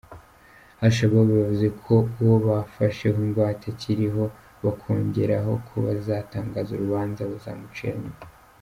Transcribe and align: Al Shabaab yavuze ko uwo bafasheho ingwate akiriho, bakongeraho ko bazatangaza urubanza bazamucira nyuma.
Al 0.83 0.91
Shabaab 0.95 1.29
yavuze 1.41 1.67
ko 1.83 1.95
uwo 2.21 2.35
bafasheho 2.47 3.17
ingwate 3.25 3.65
akiriho, 3.73 4.23
bakongeraho 4.63 5.51
ko 5.67 5.75
bazatangaza 5.85 6.69
urubanza 6.73 7.21
bazamucira 7.33 7.93
nyuma. 8.03 8.21